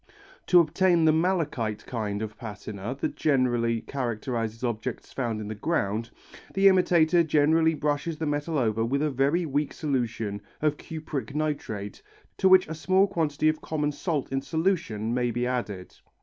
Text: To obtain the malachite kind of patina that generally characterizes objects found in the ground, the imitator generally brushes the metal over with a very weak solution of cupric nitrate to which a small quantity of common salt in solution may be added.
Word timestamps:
To 0.47 0.59
obtain 0.59 1.05
the 1.05 1.11
malachite 1.13 1.85
kind 1.85 2.23
of 2.23 2.35
patina 2.35 2.97
that 3.01 3.15
generally 3.15 3.81
characterizes 3.81 4.63
objects 4.63 5.13
found 5.13 5.39
in 5.39 5.47
the 5.47 5.53
ground, 5.53 6.09
the 6.55 6.67
imitator 6.67 7.21
generally 7.21 7.75
brushes 7.75 8.17
the 8.17 8.25
metal 8.25 8.57
over 8.57 8.83
with 8.83 9.03
a 9.03 9.11
very 9.11 9.45
weak 9.45 9.73
solution 9.73 10.41
of 10.59 10.77
cupric 10.77 11.35
nitrate 11.35 12.01
to 12.37 12.49
which 12.49 12.67
a 12.67 12.73
small 12.73 13.05
quantity 13.05 13.47
of 13.47 13.61
common 13.61 13.91
salt 13.91 14.31
in 14.31 14.41
solution 14.41 15.13
may 15.13 15.29
be 15.29 15.45
added. 15.45 15.95